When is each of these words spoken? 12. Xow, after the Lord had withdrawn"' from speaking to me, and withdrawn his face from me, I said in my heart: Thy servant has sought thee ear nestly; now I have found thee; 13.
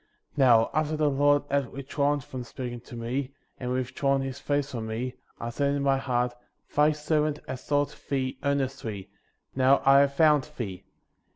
12. 0.33 0.35
Xow, 0.35 0.69
after 0.73 0.97
the 0.97 1.11
Lord 1.11 1.43
had 1.51 1.71
withdrawn"' 1.71 2.21
from 2.21 2.43
speaking 2.43 2.79
to 2.79 2.95
me, 2.95 3.35
and 3.59 3.71
withdrawn 3.71 4.21
his 4.21 4.39
face 4.39 4.71
from 4.71 4.87
me, 4.87 5.13
I 5.39 5.51
said 5.51 5.75
in 5.75 5.83
my 5.83 5.99
heart: 5.99 6.33
Thy 6.75 6.91
servant 6.91 7.37
has 7.47 7.63
sought 7.63 7.95
thee 8.09 8.39
ear 8.43 8.55
nestly; 8.55 9.09
now 9.55 9.79
I 9.85 9.99
have 9.99 10.15
found 10.15 10.45
thee; 10.57 10.77
13. 10.77 10.83